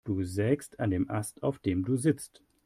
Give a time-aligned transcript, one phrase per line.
[0.03, 2.41] Du sägst an dem Ast, auf dem du sitzt.